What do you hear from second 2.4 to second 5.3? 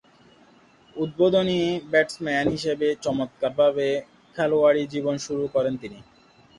হিসেবে চমৎকারভাবে খেলোয়াড়ী জীবন